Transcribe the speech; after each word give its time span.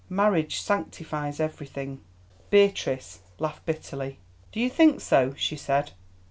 Marriage 0.09 0.59
sanctifies 0.61 1.39
everything." 1.39 2.01
Beatrice 2.49 3.19
laughed 3.37 3.67
bitterly. 3.67 4.17
"Do 4.51 4.59
you 4.59 4.67
think 4.67 4.99
so?" 4.99 5.35
she 5.37 5.55
said. 5.55 5.91